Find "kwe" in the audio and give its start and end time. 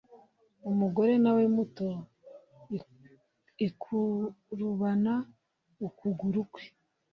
6.51-6.63